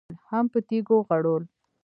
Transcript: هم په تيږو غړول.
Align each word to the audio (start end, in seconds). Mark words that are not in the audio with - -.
هم 0.29 0.45
په 0.53 0.59
تيږو 0.67 0.97
غړول. 1.07 1.43